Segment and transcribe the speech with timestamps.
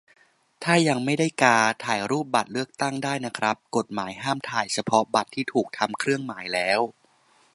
[0.63, 6.79] ถ้ายังไม่ได้กา ถ่ายรูปบัตรเลือกตั้งได้นะครับ กฎหมายห้ามถ่ายเฉพาะบัตรที่ถูกทำเครื่องหมายแล้ว